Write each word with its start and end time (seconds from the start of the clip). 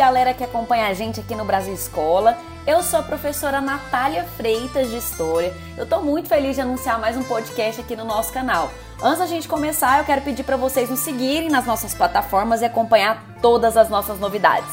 galera 0.00 0.32
que 0.32 0.42
acompanha 0.42 0.86
a 0.86 0.94
gente 0.94 1.20
aqui 1.20 1.34
no 1.34 1.44
Brasil 1.44 1.74
Escola. 1.74 2.34
Eu 2.66 2.82
sou 2.82 3.00
a 3.00 3.02
professora 3.02 3.60
Natália 3.60 4.24
Freitas 4.34 4.88
de 4.88 4.96
História. 4.96 5.54
Eu 5.76 5.84
tô 5.84 6.00
muito 6.00 6.26
feliz 6.26 6.56
de 6.56 6.62
anunciar 6.62 6.98
mais 6.98 7.18
um 7.18 7.22
podcast 7.22 7.82
aqui 7.82 7.94
no 7.94 8.06
nosso 8.06 8.32
canal. 8.32 8.70
Antes 9.02 9.18
da 9.18 9.26
gente 9.26 9.46
começar, 9.46 9.98
eu 9.98 10.06
quero 10.06 10.22
pedir 10.22 10.42
para 10.42 10.56
vocês 10.56 10.88
nos 10.88 11.00
seguirem 11.00 11.50
nas 11.50 11.66
nossas 11.66 11.92
plataformas 11.92 12.62
e 12.62 12.64
acompanhar 12.64 13.22
todas 13.42 13.76
as 13.76 13.90
nossas 13.90 14.18
novidades. 14.18 14.70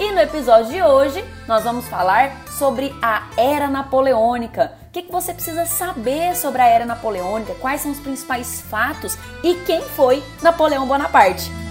E 0.00 0.10
no 0.10 0.18
episódio 0.18 0.72
de 0.72 0.82
hoje, 0.82 1.24
nós 1.46 1.62
vamos 1.62 1.86
falar 1.86 2.32
sobre 2.58 2.92
a 3.00 3.22
Era 3.36 3.68
Napoleônica. 3.68 4.72
O 4.88 4.90
que, 4.90 5.02
que 5.02 5.12
você 5.12 5.32
precisa 5.32 5.64
saber 5.64 6.34
sobre 6.34 6.60
a 6.60 6.66
Era 6.66 6.84
Napoleônica? 6.84 7.54
Quais 7.60 7.82
são 7.82 7.92
os 7.92 8.00
principais 8.00 8.62
fatos 8.62 9.16
e 9.44 9.54
quem 9.64 9.80
foi 9.80 10.24
Napoleão 10.42 10.88
Bonaparte? 10.88 11.65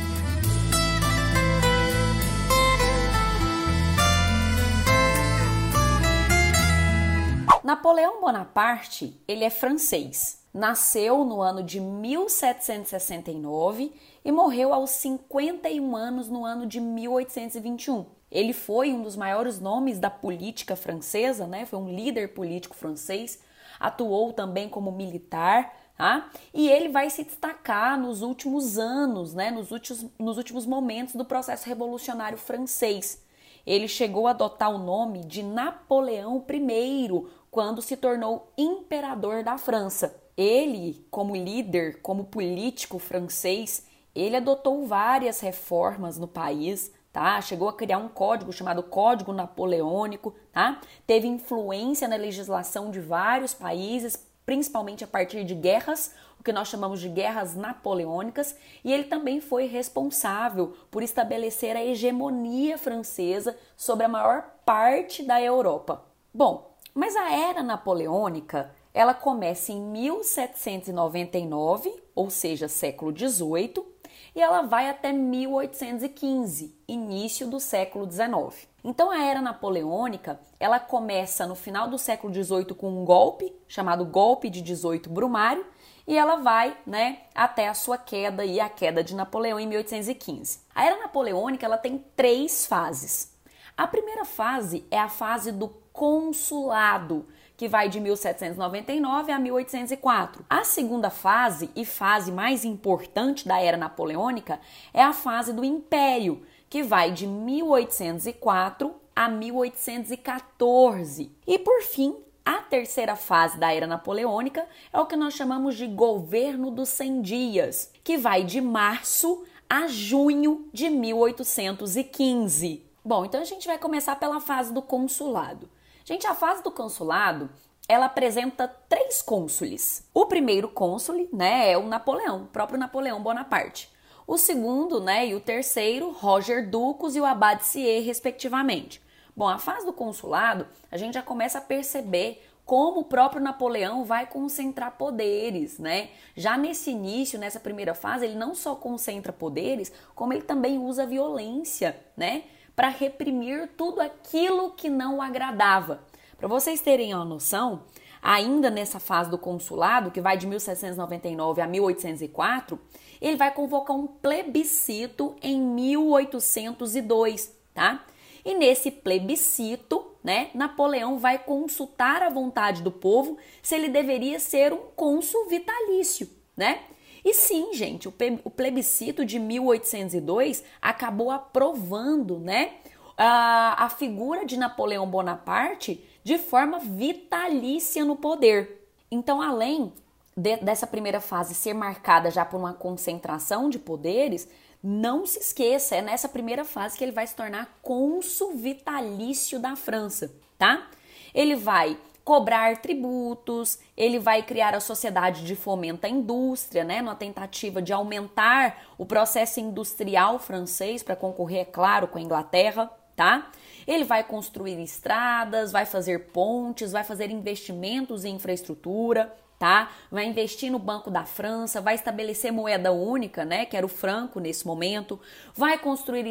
Napoleão 7.96 8.20
Bonaparte, 8.20 9.18
ele 9.26 9.46
é 9.46 9.50
francês. 9.50 10.44
Nasceu 10.54 11.24
no 11.24 11.42
ano 11.42 11.64
de 11.64 11.80
1769 11.80 13.94
e 14.26 14.32
morreu 14.34 14.74
aos 14.74 14.90
51 14.90 15.96
anos 15.96 16.28
no 16.28 16.44
ano 16.44 16.66
de 16.66 16.82
1821. 16.82 18.06
Ele 18.30 18.52
foi 18.52 18.92
um 18.92 19.02
dos 19.02 19.16
maiores 19.16 19.62
nomes 19.62 19.98
da 19.98 20.10
política 20.10 20.76
francesa, 20.76 21.48
né? 21.48 21.66
Foi 21.66 21.80
um 21.80 21.88
líder 21.88 22.34
político 22.34 22.76
francês, 22.76 23.40
atuou 23.80 24.34
também 24.34 24.68
como 24.68 24.92
militar, 24.92 25.74
tá? 25.98 26.30
E 26.54 26.68
ele 26.68 26.90
vai 26.90 27.10
se 27.10 27.24
destacar 27.24 27.98
nos 27.98 28.22
últimos 28.22 28.78
anos, 28.78 29.34
né? 29.34 29.52
Nos 29.52 29.72
últimos, 29.72 30.06
nos 30.20 30.36
últimos 30.36 30.66
momentos 30.66 31.16
do 31.16 31.24
processo 31.24 31.66
revolucionário 31.66 32.38
francês. 32.38 33.24
Ele 33.66 33.88
chegou 33.88 34.28
a 34.28 34.32
adotar 34.32 34.70
o 34.70 34.78
nome 34.78 35.26
de 35.26 35.42
Napoleão 35.42 36.44
I, 36.48 37.10
quando 37.56 37.82
se 37.82 37.96
tornou 37.96 38.52
imperador 38.58 39.42
da 39.42 39.58
França. 39.58 40.14
Ele, 40.36 41.08
como 41.10 41.38
líder, 41.38 42.02
como 42.02 42.26
político 42.26 43.00
francês, 43.00 43.88
ele 44.14 44.36
adotou 44.36 44.86
várias 44.86 45.40
reformas 45.40 46.18
no 46.18 46.28
país, 46.28 46.92
tá? 47.14 47.40
Chegou 47.40 47.70
a 47.70 47.74
criar 47.74 47.98
um 47.98 48.10
código 48.10 48.52
chamado 48.52 48.84
Código 48.84 49.32
Napoleônico, 49.32 50.36
tá? 50.52 50.82
Teve 51.08 51.30
influência 51.30 52.10
na 52.10 52.18
legislação 52.18 52.92
de 52.92 53.00
vários 53.00 53.54
países, 53.54 54.22
principalmente 54.46 55.06
a 55.06 55.08
partir 55.08 55.46
de 55.46 55.56
guerras, 55.56 56.14
o 56.38 56.44
que 56.44 56.52
nós 56.52 56.68
chamamos 56.68 57.00
de 57.00 57.08
guerras 57.08 57.56
napoleônicas, 57.56 58.54
e 58.84 58.92
ele 58.92 59.06
também 59.06 59.40
foi 59.40 59.66
responsável 59.66 60.76
por 60.92 61.02
estabelecer 61.02 61.78
a 61.78 61.86
hegemonia 61.86 62.78
francesa 62.78 63.58
sobre 63.78 64.04
a 64.04 64.10
maior 64.10 64.44
parte 64.66 65.24
da 65.24 65.42
Europa. 65.42 66.04
Bom, 66.34 66.75
mas 66.96 67.16
a 67.18 67.30
era 67.30 67.62
napoleônica, 67.62 68.74
ela 68.94 69.14
começa 69.14 69.74
em 69.74 69.82
1799, 69.82 71.94
ou 72.16 72.30
seja, 72.30 72.70
século 72.70 73.12
18, 73.12 73.86
e 74.34 74.42
ela 74.42 74.62
vai 74.62 74.90
até 74.90 75.12
1815, 75.12 76.74
início 76.88 77.48
do 77.48 77.60
século 77.60 78.06
19. 78.06 78.70
Então 78.82 79.12
a 79.12 79.22
era 79.22 79.42
napoleônica, 79.42 80.40
ela 80.58 80.80
começa 80.80 81.46
no 81.46 81.56
final 81.56 81.90
do 81.90 81.98
século 81.98 82.32
18 82.32 82.74
com 82.74 82.88
um 82.88 83.04
golpe, 83.04 83.54
chamado 83.68 84.06
golpe 84.06 84.50
de 84.50 84.62
18 84.62 85.10
Brumário, 85.10 85.66
e 86.08 86.18
ela 86.18 86.38
vai, 86.38 86.78
né, 86.86 87.24
até 87.34 87.68
a 87.68 87.74
sua 87.74 87.98
queda 87.98 88.46
e 88.46 88.60
a 88.60 88.70
queda 88.70 89.04
de 89.04 89.16
Napoleão 89.16 89.60
em 89.60 89.68
1815. 89.68 90.60
A 90.74 90.86
era 90.86 91.00
napoleônica, 91.00 91.66
ela 91.66 91.78
tem 91.78 92.06
três 92.16 92.66
fases. 92.66 93.35
A 93.78 93.86
primeira 93.86 94.24
fase 94.24 94.86
é 94.90 94.98
a 94.98 95.10
fase 95.10 95.52
do 95.52 95.68
consulado, 95.92 97.26
que 97.58 97.68
vai 97.68 97.90
de 97.90 98.00
1799 98.00 99.34
a 99.34 99.40
1804. 99.40 100.46
A 100.50 100.64
segunda 100.64 101.10
fase 101.10 101.70
e 101.76 101.84
fase 101.84 102.32
mais 102.32 102.64
importante 102.64 103.46
da 103.46 103.60
era 103.60 103.76
napoleônica 103.76 104.62
é 104.94 105.04
a 105.04 105.12
fase 105.12 105.52
do 105.52 105.66
império, 105.66 106.42
que 106.70 106.84
vai 106.84 107.12
de 107.12 107.28
1804 107.28 108.96
a 109.14 109.28
1814. 109.28 111.30
E 111.46 111.60
por 111.60 111.82
fim, 111.82 112.16
a 112.46 112.60
terceira 112.60 113.18
fase 113.18 113.60
da 113.60 113.74
era 113.74 113.88
napoleônica 113.88 114.66
é 114.94 115.00
o 115.02 115.06
que 115.06 115.18
nós 115.18 115.34
chamamos 115.34 115.76
de 115.76 115.86
governo 115.86 116.72
dos 116.72 116.88
100 116.90 117.22
dias, 117.22 117.92
que 118.06 118.18
vai 118.18 118.46
de 118.46 118.62
março 118.62 119.44
a 119.70 119.88
junho 119.88 120.70
de 120.72 120.90
1815. 120.90 122.86
Bom, 123.08 123.24
então 123.24 123.40
a 123.40 123.46
gente 123.46 123.68
vai 123.68 123.78
começar 123.78 124.16
pela 124.16 124.40
fase 124.40 124.74
do 124.74 124.82
consulado. 124.82 125.70
Gente, 126.04 126.26
a 126.26 126.34
fase 126.34 126.64
do 126.64 126.72
consulado 126.72 127.52
ela 127.88 128.08
apresenta 128.08 128.68
três 128.90 129.22
cônsules. 129.22 130.10
O 130.12 130.26
primeiro 130.26 130.68
cônsule, 130.68 131.30
né, 131.32 131.72
é 131.72 131.78
o 131.78 131.86
Napoleão, 131.86 132.46
o 132.46 132.48
próprio 132.48 132.80
Napoleão 132.80 133.22
Bonaparte. 133.22 133.94
O 134.26 134.40
segundo, 134.40 135.00
né, 135.00 135.28
e 135.28 135.36
o 135.36 135.40
terceiro, 135.40 136.10
Roger 136.10 136.68
Ducos 136.68 137.16
e 137.16 137.22
o 137.22 137.26
Abad 137.26 137.62
Sier, 137.62 138.04
respectivamente. 138.04 139.00
Bom, 139.36 139.48
a 139.48 139.60
fase 139.60 139.86
do 139.86 139.94
consulado, 139.94 140.66
a 140.92 140.98
gente 140.98 141.14
já 141.14 141.22
começa 141.22 141.60
a 141.60 141.62
perceber 141.62 142.44
como 142.66 143.02
o 143.02 143.06
próprio 143.06 143.40
Napoleão 143.40 144.04
vai 144.04 144.26
concentrar 144.26 144.98
poderes, 144.98 145.78
né? 145.78 146.10
Já 146.36 146.58
nesse 146.58 146.90
início, 146.90 147.38
nessa 147.38 147.60
primeira 147.60 147.94
fase, 147.94 148.26
ele 148.26 148.34
não 148.34 148.56
só 148.56 148.74
concentra 148.74 149.32
poderes, 149.32 149.94
como 150.16 150.34
ele 150.34 150.42
também 150.42 150.80
usa 150.80 151.06
violência, 151.06 151.96
né? 152.18 152.46
Para 152.76 152.90
reprimir 152.90 153.70
tudo 153.78 154.02
aquilo 154.02 154.72
que 154.72 154.90
não 154.90 155.18
o 155.18 155.22
agradava. 155.22 156.02
Para 156.38 156.48
vocês 156.48 156.82
terem 156.82 157.14
uma 157.14 157.24
noção, 157.24 157.84
ainda 158.22 158.70
nessa 158.70 159.00
fase 159.00 159.30
do 159.30 159.38
consulado, 159.38 160.12
que 160.12 160.20
vai 160.20 160.38
de 160.38 160.48
1799 160.48 161.62
a 161.62 161.68
1804, 161.68 162.80
ele 163.22 163.38
vai 163.38 163.52
convocar 163.54 163.96
um 163.96 164.08
plebiscito 164.08 165.36
em 165.42 165.62
1802, 165.62 167.56
tá? 167.74 168.04
E 168.44 168.54
nesse 168.54 168.92
plebiscito, 168.92 170.06
né, 170.24 170.50
Napoleão 170.54 171.18
vai 171.18 171.40
consultar 171.40 172.22
a 172.22 172.30
vontade 172.30 172.84
do 172.84 172.92
povo 172.92 173.38
se 173.62 173.74
ele 173.76 173.90
deveria 173.90 174.40
ser 174.40 174.74
um 174.74 174.82
cônsul 174.96 175.48
vitalício, 175.48 176.30
né? 176.58 176.82
E 177.26 177.34
sim, 177.34 177.74
gente, 177.74 178.08
o 178.08 178.52
plebiscito 178.52 179.26
de 179.26 179.40
1802 179.40 180.64
acabou 180.80 181.32
aprovando, 181.32 182.38
né, 182.38 182.74
a, 183.18 183.86
a 183.86 183.90
figura 183.90 184.46
de 184.46 184.56
Napoleão 184.56 185.10
Bonaparte 185.10 186.08
de 186.24 186.38
forma 186.38 186.78
vitalícia 186.78 188.06
no 188.06 188.16
poder. 188.16 188.88
Então, 189.10 189.42
além 189.42 189.92
de, 190.38 190.58
dessa 190.58 190.86
primeira 190.86 191.20
fase 191.20 191.56
ser 191.56 191.74
marcada 191.74 192.30
já 192.30 192.46
por 192.46 192.58
uma 192.58 192.74
concentração 192.74 193.72
de 193.72 193.80
poderes, 193.80 194.48
não 194.84 195.26
se 195.26 195.40
esqueça, 195.40 195.96
é 195.96 196.04
nessa 196.04 196.30
primeira 196.30 196.64
fase 196.64 196.96
que 196.96 197.04
ele 197.04 197.12
vai 197.12 197.26
se 197.26 197.36
tornar 197.36 197.80
cônsul 197.82 198.56
vitalício 198.56 199.60
da 199.60 199.76
França, 199.76 200.32
tá? 200.60 200.92
Ele 201.34 201.56
vai 201.56 201.98
cobrar 202.26 202.78
tributos, 202.78 203.78
ele 203.96 204.18
vai 204.18 204.42
criar 204.42 204.74
a 204.74 204.80
sociedade 204.80 205.46
de 205.46 205.56
fomento 205.56 206.08
à 206.08 206.10
indústria, 206.10 206.84
né, 206.84 207.00
numa 207.00 207.16
tentativa 207.16 207.84
de 207.84 207.94
aumentar 207.94 208.84
o 208.98 209.06
processo 209.06 209.60
industrial 209.60 210.40
francês 210.40 211.04
para 211.04 211.16
concorrer, 211.16 211.60
é 211.62 211.66
claro, 211.66 212.08
com 212.08 212.18
a 212.18 212.22
Inglaterra, 212.22 212.92
tá? 213.16 213.52
Ele 213.88 214.04
vai 214.04 214.24
construir 214.24 214.82
estradas, 214.82 215.72
vai 215.72 215.86
fazer 215.86 216.32
pontes, 216.32 216.92
vai 216.92 217.04
fazer 217.04 217.30
investimentos 217.30 218.26
em 218.26 218.36
infraestrutura, 218.36 219.32
tá? 219.58 219.90
Vai 220.12 220.26
investir 220.26 220.72
no 220.72 220.80
Banco 220.80 221.10
da 221.10 221.26
França, 221.26 221.82
vai 221.82 221.96
estabelecer 221.96 222.52
moeda 222.52 222.92
única, 222.92 223.46
né, 223.46 223.66
que 223.66 223.78
era 223.78 223.86
o 223.86 223.90
franco 223.90 224.40
nesse 224.40 224.66
momento, 224.68 225.20
vai 225.54 225.78
construir 225.78 226.26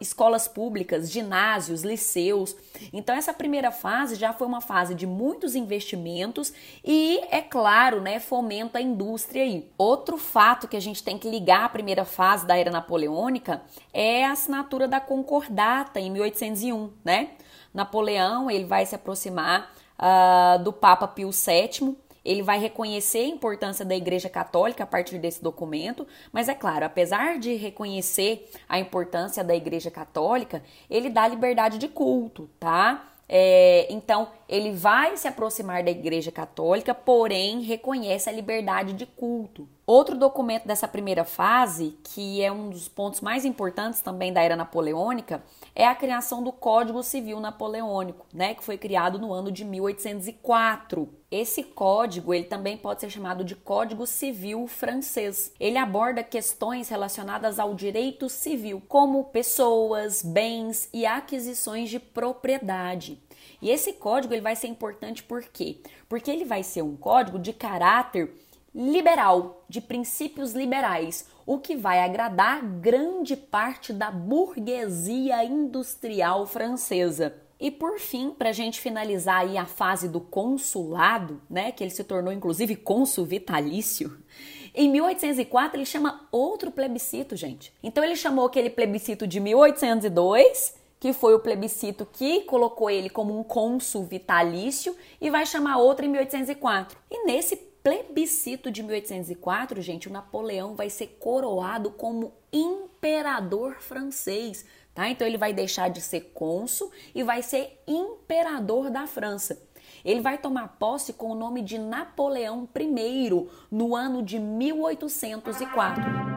escolas 0.00 0.46
públicas, 0.46 1.10
ginásios, 1.10 1.82
liceus. 1.82 2.54
Então 2.92 3.14
essa 3.14 3.32
primeira 3.32 3.70
fase 3.70 4.14
já 4.14 4.32
foi 4.32 4.46
uma 4.46 4.60
fase 4.60 4.94
de 4.94 5.06
muitos 5.06 5.54
investimentos 5.54 6.52
e 6.84 7.20
é 7.30 7.40
claro, 7.40 8.00
né, 8.00 8.20
fomenta 8.20 8.78
a 8.78 8.82
indústria 8.82 9.42
aí. 9.42 9.70
Outro 9.78 10.18
fato 10.18 10.68
que 10.68 10.76
a 10.76 10.80
gente 10.80 11.02
tem 11.02 11.18
que 11.18 11.28
ligar 11.28 11.64
à 11.64 11.68
primeira 11.68 12.04
fase 12.04 12.46
da 12.46 12.56
era 12.56 12.70
napoleônica 12.70 13.62
é 13.92 14.24
a 14.24 14.32
assinatura 14.32 14.86
da 14.86 15.00
concordata 15.00 15.98
em 15.98 16.10
1801, 16.10 16.92
né? 17.04 17.30
Napoleão, 17.72 18.50
ele 18.50 18.64
vai 18.64 18.86
se 18.86 18.94
aproximar 18.94 19.70
uh, 19.98 20.62
do 20.62 20.72
Papa 20.72 21.06
Pio 21.06 21.30
VII 21.30 21.96
ele 22.26 22.42
vai 22.42 22.58
reconhecer 22.58 23.20
a 23.20 23.28
importância 23.28 23.84
da 23.84 23.96
Igreja 23.96 24.28
Católica 24.28 24.84
a 24.84 24.86
partir 24.86 25.18
desse 25.18 25.42
documento, 25.42 26.06
mas 26.32 26.48
é 26.48 26.54
claro, 26.54 26.84
apesar 26.84 27.38
de 27.38 27.54
reconhecer 27.54 28.50
a 28.68 28.78
importância 28.78 29.44
da 29.44 29.54
Igreja 29.54 29.90
Católica, 29.90 30.62
ele 30.90 31.08
dá 31.08 31.26
liberdade 31.28 31.78
de 31.78 31.88
culto, 31.88 32.50
tá? 32.58 33.12
É, 33.28 33.86
então, 33.90 34.28
ele 34.48 34.72
vai 34.72 35.16
se 35.16 35.26
aproximar 35.26 35.82
da 35.82 35.90
Igreja 35.90 36.30
Católica, 36.30 36.94
porém 36.94 37.60
reconhece 37.60 38.28
a 38.28 38.32
liberdade 38.32 38.92
de 38.92 39.06
culto. 39.06 39.68
Outro 39.86 40.18
documento 40.18 40.66
dessa 40.66 40.88
primeira 40.88 41.24
fase, 41.24 41.96
que 42.02 42.42
é 42.42 42.50
um 42.50 42.70
dos 42.70 42.88
pontos 42.88 43.20
mais 43.20 43.44
importantes 43.44 44.00
também 44.00 44.32
da 44.32 44.42
era 44.42 44.56
napoleônica, 44.56 45.42
é 45.76 45.86
a 45.86 45.94
criação 45.94 46.42
do 46.42 46.50
Código 46.50 47.04
Civil 47.04 47.38
Napoleônico, 47.38 48.26
né, 48.34 48.54
que 48.54 48.64
foi 48.64 48.76
criado 48.76 49.16
no 49.16 49.32
ano 49.32 49.52
de 49.52 49.64
1804. 49.64 51.08
Esse 51.30 51.62
código, 51.62 52.34
ele 52.34 52.44
também 52.44 52.76
pode 52.76 53.00
ser 53.00 53.10
chamado 53.10 53.44
de 53.44 53.54
Código 53.54 54.06
Civil 54.06 54.66
Francês. 54.66 55.52
Ele 55.60 55.78
aborda 55.78 56.22
questões 56.24 56.88
relacionadas 56.88 57.60
ao 57.60 57.72
direito 57.72 58.28
civil, 58.28 58.82
como 58.88 59.24
pessoas, 59.24 60.20
bens 60.20 60.88
e 60.92 61.06
aquisições 61.06 61.90
de 61.90 62.00
propriedade. 62.00 63.22
E 63.60 63.70
esse 63.70 63.94
código 63.94 64.34
ele 64.34 64.40
vai 64.40 64.56
ser 64.56 64.68
importante 64.68 65.22
por 65.22 65.42
quê? 65.44 65.78
Porque 66.08 66.30
ele 66.30 66.44
vai 66.44 66.62
ser 66.62 66.82
um 66.82 66.96
código 66.96 67.38
de 67.38 67.52
caráter 67.52 68.32
liberal, 68.74 69.64
de 69.68 69.80
princípios 69.80 70.52
liberais, 70.52 71.26
o 71.46 71.58
que 71.58 71.74
vai 71.74 72.00
agradar 72.00 72.62
grande 72.62 73.34
parte 73.34 73.92
da 73.92 74.10
burguesia 74.10 75.42
industrial 75.44 76.46
francesa. 76.46 77.34
E 77.58 77.70
por 77.70 77.98
fim, 77.98 78.30
para 78.30 78.50
a 78.50 78.52
gente 78.52 78.78
finalizar 78.80 79.40
aí 79.40 79.56
a 79.56 79.64
fase 79.64 80.08
do 80.08 80.20
consulado, 80.20 81.40
né, 81.48 81.72
que 81.72 81.82
ele 81.82 81.90
se 81.90 82.04
tornou 82.04 82.30
inclusive 82.30 82.76
cônsul 82.76 83.24
vitalício, 83.24 84.18
em 84.74 84.90
1804 84.90 85.78
ele 85.78 85.86
chama 85.86 86.28
outro 86.30 86.70
plebiscito, 86.70 87.34
gente. 87.34 87.72
Então 87.82 88.04
ele 88.04 88.14
chamou 88.14 88.44
aquele 88.44 88.68
plebiscito 88.68 89.26
de 89.26 89.40
1802, 89.40 90.75
que 90.98 91.12
foi 91.12 91.34
o 91.34 91.40
plebiscito 91.40 92.06
que 92.06 92.42
colocou 92.42 92.88
ele 92.88 93.10
como 93.10 93.38
um 93.38 93.42
cônsul 93.42 94.04
vitalício, 94.04 94.96
e 95.20 95.30
vai 95.30 95.44
chamar 95.44 95.78
outro 95.78 96.04
em 96.04 96.08
1804. 96.08 96.98
E 97.10 97.26
nesse 97.26 97.56
plebiscito 97.56 98.70
de 98.70 98.82
1804, 98.82 99.80
gente, 99.80 100.08
o 100.08 100.12
Napoleão 100.12 100.74
vai 100.74 100.90
ser 100.90 101.18
coroado 101.20 101.90
como 101.90 102.32
imperador 102.52 103.76
francês, 103.78 104.66
tá? 104.92 105.08
Então 105.08 105.24
ele 105.24 105.38
vai 105.38 105.52
deixar 105.52 105.88
de 105.88 106.00
ser 106.00 106.32
cônsul 106.34 106.90
e 107.14 107.22
vai 107.22 107.42
ser 107.42 107.80
imperador 107.86 108.90
da 108.90 109.06
França. 109.06 109.62
Ele 110.04 110.20
vai 110.20 110.38
tomar 110.38 110.76
posse 110.78 111.12
com 111.12 111.30
o 111.30 111.34
nome 111.34 111.62
de 111.62 111.78
Napoleão 111.78 112.68
I 112.76 113.48
no 113.70 113.94
ano 113.94 114.22
de 114.22 114.38
1804. 114.38 116.35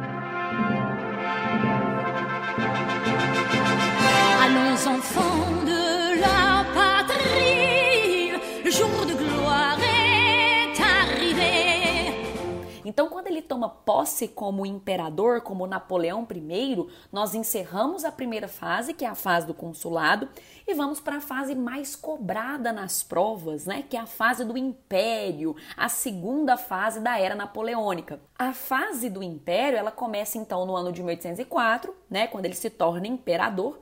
Allons 4.80 4.88
enfants 4.88 5.66
de 5.66 6.22
la 6.22 6.66
patrie, 6.74 8.32
le 8.64 8.72
jour 8.72 9.06
de 9.06 9.14
gloire 9.14 9.90
então, 12.90 13.08
quando 13.08 13.28
ele 13.28 13.44
toma 13.44 13.70
posse 13.70 14.28
como 14.28 14.66
imperador, 14.66 15.42
como 15.42 15.68
Napoleão 15.68 16.28
I, 16.30 16.88
nós 17.12 17.36
encerramos 17.36 18.04
a 18.04 18.12
primeira 18.12 18.48
fase, 18.48 18.96
que 18.96 19.06
é 19.06 19.08
a 19.08 19.14
fase 19.14 19.46
do 19.46 19.54
consulado, 19.54 20.28
e 20.68 20.74
vamos 20.74 21.00
para 21.00 21.18
a 21.18 21.22
fase 21.22 21.54
mais 21.54 21.96
cobrada 21.96 22.74
nas 22.74 23.04
provas, 23.04 23.68
né, 23.68 23.84
que 23.88 23.96
é 23.96 24.00
a 24.00 24.08
fase 24.08 24.44
do 24.44 24.58
império, 24.58 25.56
a 25.78 25.88
segunda 25.88 26.58
fase 26.58 27.00
da 27.00 27.20
era 27.20 27.36
napoleônica. 27.36 28.20
A 28.38 28.54
fase 28.54 29.08
do 29.08 29.22
império, 29.22 29.78
ela 29.78 29.92
começa 29.92 30.40
então 30.40 30.66
no 30.66 30.76
ano 30.76 30.92
de 30.92 31.04
1804, 31.04 31.96
né, 32.10 32.26
quando 32.26 32.46
ele 32.46 32.56
se 32.56 32.72
torna 32.72 33.06
imperador, 33.06 33.80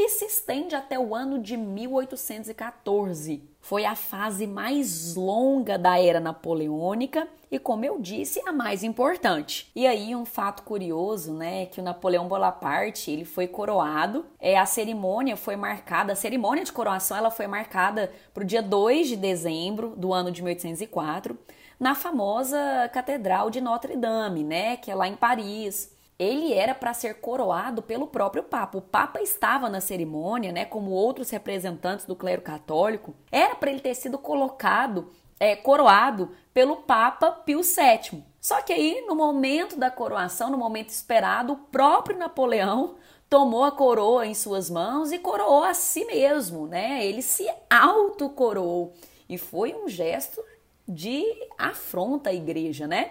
e 0.00 0.08
se 0.08 0.26
estende 0.26 0.76
até 0.76 0.96
o 0.96 1.12
ano 1.12 1.40
de 1.40 1.56
1814. 1.56 3.42
Foi 3.60 3.84
a 3.84 3.96
fase 3.96 4.46
mais 4.46 5.16
longa 5.16 5.76
da 5.76 6.00
era 6.00 6.20
napoleônica 6.20 7.26
e, 7.50 7.58
como 7.58 7.84
eu 7.84 7.98
disse, 7.98 8.40
a 8.46 8.52
mais 8.52 8.84
importante. 8.84 9.68
E 9.74 9.88
aí 9.88 10.14
um 10.14 10.24
fato 10.24 10.62
curioso, 10.62 11.34
né, 11.34 11.66
que 11.66 11.80
o 11.80 11.82
Napoleão 11.82 12.28
Bonaparte, 12.28 13.10
ele 13.10 13.24
foi 13.24 13.48
coroado, 13.48 14.24
é 14.38 14.56
a 14.56 14.64
cerimônia 14.64 15.36
foi 15.36 15.56
marcada, 15.56 16.12
a 16.12 16.16
cerimônia 16.16 16.62
de 16.62 16.72
coroação, 16.72 17.16
ela 17.16 17.32
foi 17.32 17.48
marcada 17.48 18.12
para 18.32 18.44
o 18.44 18.46
dia 18.46 18.62
2 18.62 19.08
de 19.08 19.16
dezembro 19.16 19.94
do 19.96 20.14
ano 20.14 20.30
de 20.30 20.44
1804, 20.44 21.36
na 21.80 21.96
famosa 21.96 22.88
Catedral 22.92 23.50
de 23.50 23.60
Notre 23.60 23.96
Dame, 23.96 24.44
né, 24.44 24.76
que 24.76 24.92
é 24.92 24.94
lá 24.94 25.08
em 25.08 25.16
Paris 25.16 25.97
ele 26.18 26.52
era 26.52 26.74
para 26.74 26.92
ser 26.92 27.20
coroado 27.20 27.80
pelo 27.80 28.08
próprio 28.08 28.42
Papa. 28.42 28.78
O 28.78 28.82
Papa 28.82 29.20
estava 29.20 29.70
na 29.70 29.80
cerimônia, 29.80 30.50
né, 30.50 30.64
como 30.64 30.90
outros 30.90 31.30
representantes 31.30 32.04
do 32.04 32.16
clero 32.16 32.42
católico. 32.42 33.14
Era 33.30 33.54
para 33.54 33.70
ele 33.70 33.80
ter 33.80 33.94
sido 33.94 34.18
colocado, 34.18 35.12
é, 35.38 35.54
coroado 35.54 36.32
pelo 36.52 36.76
Papa 36.76 37.30
Pio 37.30 37.60
VII. 37.62 38.24
Só 38.40 38.60
que 38.62 38.72
aí, 38.72 39.04
no 39.06 39.14
momento 39.14 39.76
da 39.76 39.90
coroação, 39.90 40.50
no 40.50 40.58
momento 40.58 40.88
esperado, 40.88 41.52
o 41.52 41.56
próprio 41.56 42.18
Napoleão 42.18 42.96
tomou 43.28 43.62
a 43.62 43.70
coroa 43.70 44.26
em 44.26 44.34
suas 44.34 44.70
mãos 44.70 45.12
e 45.12 45.18
coroou 45.18 45.62
a 45.62 45.74
si 45.74 46.04
mesmo, 46.06 46.66
né? 46.66 47.04
Ele 47.04 47.22
se 47.22 47.48
autocoroou 47.68 48.94
e 49.28 49.36
foi 49.36 49.74
um 49.74 49.86
gesto 49.88 50.42
de 50.88 51.24
afronta 51.58 52.30
à 52.30 52.32
igreja, 52.32 52.86
né? 52.86 53.10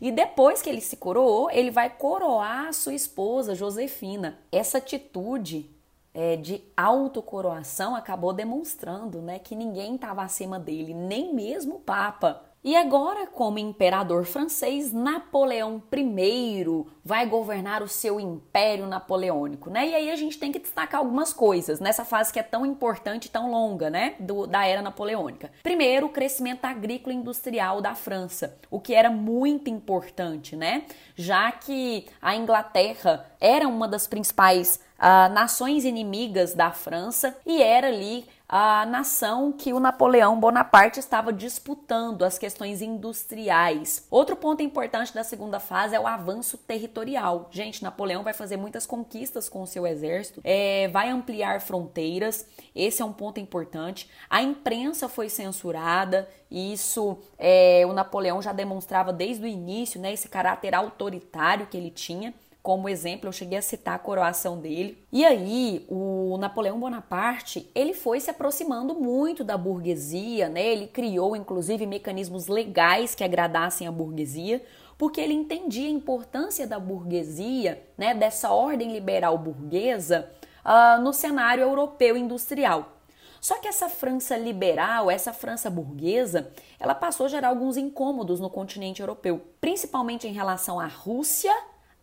E 0.00 0.10
depois 0.10 0.62
que 0.62 0.68
ele 0.68 0.80
se 0.80 0.96
coroou, 0.96 1.50
ele 1.50 1.70
vai 1.70 1.90
coroar 1.90 2.68
a 2.68 2.72
sua 2.72 2.94
esposa, 2.94 3.54
Josefina. 3.54 4.38
Essa 4.50 4.78
atitude 4.78 5.70
é, 6.14 6.36
de 6.36 6.62
autocoroação 6.76 7.94
acabou 7.96 8.32
demonstrando 8.32 9.20
né, 9.20 9.38
que 9.38 9.54
ninguém 9.54 9.94
estava 9.94 10.22
acima 10.22 10.58
dele, 10.58 10.94
nem 10.94 11.34
mesmo 11.34 11.76
o 11.76 11.80
Papa. 11.80 12.42
E 12.64 12.76
agora, 12.76 13.26
como 13.26 13.58
imperador 13.58 14.24
francês, 14.24 14.92
Napoleão 14.92 15.82
I 15.92 16.64
vai 17.04 17.26
governar 17.26 17.82
o 17.82 17.88
seu 17.88 18.20
império 18.20 18.86
napoleônico, 18.86 19.68
né? 19.68 19.88
E 19.88 19.94
aí 19.96 20.10
a 20.12 20.14
gente 20.14 20.38
tem 20.38 20.52
que 20.52 20.60
destacar 20.60 21.00
algumas 21.00 21.32
coisas 21.32 21.80
nessa 21.80 22.04
fase 22.04 22.32
que 22.32 22.38
é 22.38 22.42
tão 22.42 22.64
importante 22.64 23.26
e 23.26 23.30
tão 23.30 23.50
longa, 23.50 23.90
né, 23.90 24.14
do, 24.20 24.46
da 24.46 24.64
era 24.64 24.80
napoleônica. 24.80 25.50
Primeiro, 25.64 26.06
o 26.06 26.10
crescimento 26.10 26.64
agrícola 26.64 27.12
e 27.12 27.18
industrial 27.18 27.80
da 27.80 27.96
França, 27.96 28.56
o 28.70 28.78
que 28.78 28.94
era 28.94 29.10
muito 29.10 29.68
importante, 29.68 30.54
né? 30.54 30.84
Já 31.16 31.50
que 31.50 32.06
a 32.20 32.36
Inglaterra 32.36 33.26
era 33.40 33.66
uma 33.66 33.88
das 33.88 34.06
principais 34.06 34.80
uh, 35.00 35.32
nações 35.32 35.84
inimigas 35.84 36.54
da 36.54 36.70
França 36.70 37.36
e 37.44 37.60
era 37.60 37.88
ali 37.88 38.24
a 38.54 38.84
nação 38.84 39.50
que 39.50 39.72
o 39.72 39.80
Napoleão 39.80 40.38
Bonaparte 40.38 41.00
estava 41.00 41.32
disputando, 41.32 42.22
as 42.22 42.36
questões 42.36 42.82
industriais. 42.82 44.06
Outro 44.10 44.36
ponto 44.36 44.62
importante 44.62 45.14
da 45.14 45.24
segunda 45.24 45.58
fase 45.58 45.96
é 45.96 46.00
o 46.00 46.06
avanço 46.06 46.58
territorial. 46.58 47.48
Gente, 47.50 47.82
Napoleão 47.82 48.22
vai 48.22 48.34
fazer 48.34 48.58
muitas 48.58 48.84
conquistas 48.84 49.48
com 49.48 49.62
o 49.62 49.66
seu 49.66 49.86
exército, 49.86 50.42
é, 50.44 50.86
vai 50.88 51.08
ampliar 51.08 51.62
fronteiras, 51.62 52.46
esse 52.76 53.00
é 53.00 53.04
um 53.06 53.12
ponto 53.14 53.40
importante. 53.40 54.10
A 54.28 54.42
imprensa 54.42 55.08
foi 55.08 55.30
censurada, 55.30 56.28
e 56.50 56.74
isso 56.74 57.16
é, 57.38 57.84
o 57.86 57.94
Napoleão 57.94 58.42
já 58.42 58.52
demonstrava 58.52 59.14
desde 59.14 59.44
o 59.44 59.48
início, 59.48 59.98
né, 59.98 60.12
esse 60.12 60.28
caráter 60.28 60.74
autoritário 60.74 61.68
que 61.68 61.76
ele 61.78 61.90
tinha. 61.90 62.34
Como 62.62 62.88
exemplo, 62.88 63.28
eu 63.28 63.32
cheguei 63.32 63.58
a 63.58 63.62
citar 63.62 63.96
a 63.96 63.98
coroação 63.98 64.56
dele. 64.56 65.04
E 65.10 65.24
aí, 65.24 65.84
o 65.88 66.36
Napoleão 66.38 66.78
Bonaparte, 66.78 67.68
ele 67.74 67.92
foi 67.92 68.20
se 68.20 68.30
aproximando 68.30 68.94
muito 68.94 69.42
da 69.42 69.58
burguesia, 69.58 70.48
né? 70.48 70.64
Ele 70.64 70.86
criou 70.86 71.34
inclusive 71.34 71.84
mecanismos 71.86 72.46
legais 72.46 73.16
que 73.16 73.24
agradassem 73.24 73.88
a 73.88 73.90
burguesia, 73.90 74.62
porque 74.96 75.20
ele 75.20 75.34
entendia 75.34 75.88
a 75.88 75.90
importância 75.90 76.64
da 76.64 76.78
burguesia, 76.78 77.82
né, 77.98 78.14
dessa 78.14 78.52
ordem 78.52 78.92
liberal 78.92 79.36
burguesa, 79.36 80.30
uh, 80.64 81.02
no 81.02 81.12
cenário 81.12 81.62
europeu 81.62 82.16
industrial. 82.16 82.98
Só 83.40 83.58
que 83.58 83.66
essa 83.66 83.88
França 83.88 84.36
liberal, 84.36 85.10
essa 85.10 85.32
França 85.32 85.68
burguesa, 85.68 86.52
ela 86.78 86.94
passou 86.94 87.26
a 87.26 87.28
gerar 87.28 87.48
alguns 87.48 87.76
incômodos 87.76 88.38
no 88.38 88.48
continente 88.48 89.00
europeu, 89.00 89.42
principalmente 89.60 90.28
em 90.28 90.32
relação 90.32 90.78
à 90.78 90.86
Rússia 90.86 91.52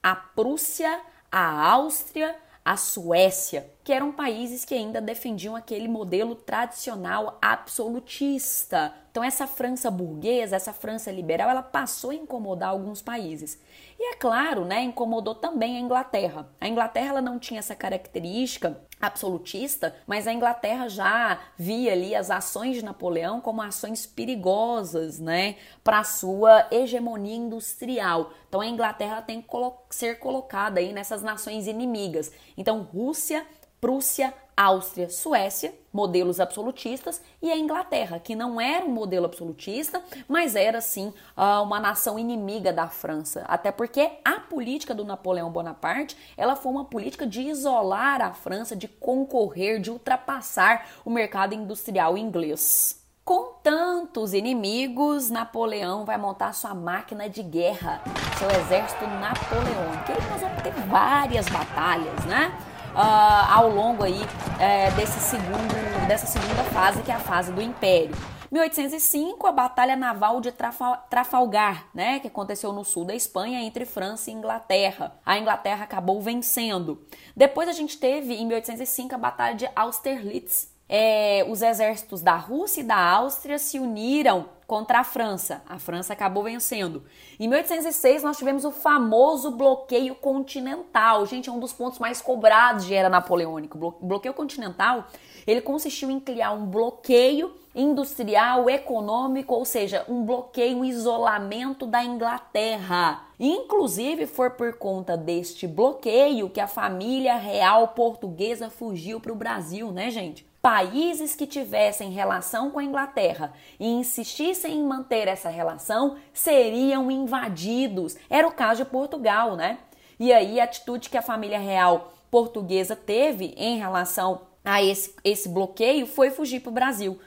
a 0.01 0.15
Prússia, 0.15 1.01
a 1.31 1.71
Áustria, 1.71 2.35
a 2.63 2.77
Suécia, 2.77 3.69
que 3.83 3.91
eram 3.91 4.11
países 4.11 4.63
que 4.63 4.75
ainda 4.75 5.01
defendiam 5.01 5.55
aquele 5.55 5.87
modelo 5.87 6.35
tradicional 6.35 7.37
absolutista. 7.41 8.93
Então 9.09 9.23
essa 9.23 9.47
França 9.47 9.89
burguesa, 9.89 10.55
essa 10.55 10.71
França 10.71 11.11
liberal, 11.11 11.49
ela 11.49 11.63
passou 11.63 12.11
a 12.11 12.15
incomodar 12.15 12.69
alguns 12.69 13.01
países. 13.01 13.59
E 14.01 14.13
é 14.13 14.15
claro, 14.15 14.63
né, 14.63 14.81
incomodou 14.81 15.35
também 15.35 15.75
a 15.75 15.79
Inglaterra. 15.81 16.47
A 16.61 16.69
Inglaterra 16.69 17.09
ela 17.09 17.21
não 17.21 17.37
tinha 17.37 17.59
essa 17.59 17.75
característica 17.75 18.79
absolutista, 18.99 19.93
mas 20.07 20.25
a 20.25 20.31
Inglaterra 20.31 20.87
já 20.87 21.37
via 21.57 21.91
ali 21.91 22.15
as 22.15 22.31
ações 22.31 22.77
de 22.77 22.85
Napoleão 22.85 23.41
como 23.41 23.61
ações 23.61 24.05
perigosas, 24.05 25.19
né, 25.19 25.57
para 25.83 26.05
sua 26.05 26.65
hegemonia 26.71 27.35
industrial. 27.35 28.31
Então 28.47 28.61
a 28.61 28.67
Inglaterra 28.67 29.21
tem 29.21 29.41
que 29.41 29.47
ser 29.89 30.17
colocada 30.17 30.79
aí 30.79 30.93
nessas 30.93 31.21
nações 31.21 31.67
inimigas. 31.67 32.31
Então 32.57 32.81
Rússia, 32.81 33.45
Prússia, 33.81 34.33
Áustria, 34.59 35.09
Suécia, 35.09 35.73
modelos 35.93 36.41
absolutistas, 36.41 37.21
e 37.41 37.49
a 37.49 37.57
Inglaterra, 37.57 38.19
que 38.19 38.35
não 38.35 38.59
era 38.59 38.85
um 38.85 38.89
modelo 38.89 39.25
absolutista, 39.25 40.03
mas 40.27 40.53
era 40.53 40.81
sim 40.81 41.13
ah, 41.33 41.61
uma 41.61 41.79
nação 41.79 42.19
inimiga 42.19 42.73
da 42.73 42.89
França. 42.89 43.45
Até 43.47 43.71
porque 43.71 44.11
a 44.25 44.33
política 44.33 44.93
do 44.93 45.05
Napoleão 45.05 45.49
Bonaparte, 45.49 46.17
ela 46.35 46.57
foi 46.57 46.73
uma 46.73 46.83
política 46.83 47.25
de 47.25 47.39
isolar 47.39 48.21
a 48.21 48.33
França, 48.33 48.75
de 48.75 48.89
concorrer, 48.89 49.79
de 49.79 49.89
ultrapassar 49.89 50.89
o 51.05 51.09
mercado 51.09 51.55
industrial 51.55 52.17
inglês. 52.17 53.01
Com 53.23 53.53
tantos 53.63 54.33
inimigos, 54.33 55.29
Napoleão 55.29 56.03
vai 56.03 56.17
montar 56.17 56.51
sua 56.51 56.73
máquina 56.73 57.29
de 57.29 57.43
guerra, 57.43 58.01
seu 58.37 58.49
exército 58.49 59.07
napoleônico. 59.07 60.11
E 60.11 60.31
nós 60.31 60.41
vamos 60.41 60.61
ter 60.63 60.73
várias 60.89 61.47
batalhas, 61.47 62.25
né? 62.25 62.57
Uh, 62.99 63.53
ao 63.53 63.69
longo 63.69 64.03
aí 64.03 64.21
é, 64.59 64.91
desse 64.91 65.19
segundo, 65.19 66.07
dessa 66.07 66.27
segunda 66.27 66.63
fase, 66.65 67.01
que 67.01 67.11
é 67.11 67.15
a 67.15 67.19
fase 67.19 67.51
do 67.51 67.61
Império. 67.61 68.15
1805, 68.51 69.45
a 69.45 69.51
Batalha 69.51 69.95
Naval 69.95 70.41
de 70.41 70.51
Trafalgar, 70.51 71.85
né, 71.93 72.19
que 72.19 72.27
aconteceu 72.27 72.73
no 72.73 72.83
sul 72.83 73.05
da 73.05 73.13
Espanha 73.13 73.61
entre 73.61 73.85
França 73.85 74.31
e 74.31 74.33
Inglaterra. 74.33 75.13
A 75.23 75.37
Inglaterra 75.37 75.83
acabou 75.83 76.19
vencendo. 76.19 76.99
Depois 77.35 77.69
a 77.69 77.73
gente 77.73 77.97
teve, 77.99 78.33
em 78.33 78.47
1805, 78.47 79.13
a 79.13 79.17
Batalha 79.19 79.55
de 79.55 79.69
Austerlitz, 79.75 80.68
é, 80.89 81.45
os 81.47 81.61
exércitos 81.61 82.21
da 82.21 82.35
Rússia 82.35 82.81
e 82.81 82.83
da 82.83 82.97
Áustria 82.97 83.59
se 83.59 83.79
uniram 83.79 84.49
contra 84.65 84.99
a 84.99 85.03
França. 85.03 85.61
A 85.67 85.77
França 85.77 86.13
acabou 86.13 86.43
vencendo. 86.43 87.03
Em 87.39 87.47
1806, 87.47 88.23
nós 88.23 88.37
tivemos 88.37 88.65
o 88.65 88.71
famoso 88.71 89.51
bloqueio 89.51 90.15
continental. 90.15 91.25
Gente, 91.27 91.49
é 91.49 91.51
um 91.51 91.59
dos 91.59 91.73
pontos 91.73 91.99
mais 91.99 92.21
cobrados 92.21 92.85
de 92.85 92.93
era 92.93 93.09
napoleônico. 93.09 93.77
O 94.01 94.05
bloqueio 94.05 94.33
continental, 94.33 95.05
ele 95.45 95.61
consistiu 95.61 96.09
em 96.09 96.19
criar 96.19 96.51
um 96.51 96.65
bloqueio 96.65 97.53
industrial, 97.73 98.69
econômico, 98.69 99.53
ou 99.53 99.65
seja, 99.65 100.03
um 100.07 100.23
bloqueio, 100.23 100.77
um 100.77 100.85
isolamento 100.85 101.85
da 101.85 102.03
Inglaterra. 102.03 103.27
Inclusive, 103.39 104.25
foi 104.25 104.49
por 104.49 104.73
conta 104.73 105.15
deste 105.15 105.67
bloqueio 105.67 106.49
que 106.49 106.59
a 106.59 106.67
família 106.67 107.35
real 107.37 107.89
portuguesa 107.89 108.69
fugiu 108.69 109.19
para 109.19 109.31
o 109.31 109.35
Brasil, 109.35 109.91
né, 109.91 110.09
gente? 110.09 110.48
Países 110.61 111.35
que 111.35 111.47
tivessem 111.47 112.11
relação 112.11 112.69
com 112.69 112.79
a 112.79 112.83
Inglaterra 112.83 113.53
e 113.79 113.87
insistissem 113.87 114.77
em 114.77 114.83
manter 114.83 115.27
essa 115.27 115.49
relação 115.49 116.17
seriam 116.33 117.09
invadidos. 117.09 118.17
Era 118.29 118.47
o 118.47 118.51
caso 118.51 118.83
de 118.83 118.89
Portugal, 118.89 119.55
né? 119.55 119.77
E 120.19 120.33
aí 120.33 120.59
a 120.59 120.65
atitude 120.65 121.09
que 121.09 121.17
a 121.17 121.21
família 121.21 121.59
real 121.59 122.13
portuguesa 122.29 122.95
teve 122.95 123.53
em 123.57 123.77
relação 123.77 124.41
a 124.63 124.83
esse, 124.83 125.15
esse 125.23 125.47
bloqueio 125.47 126.05
foi 126.05 126.29
fugir 126.29 126.59
para 126.59 126.69
o 126.69 126.73
Brasil. 126.73 127.19